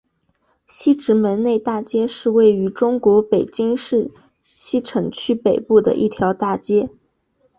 [0.67, 4.09] 西直门内大街是位于中国北京市
[4.55, 6.89] 西城区北部的一条大街。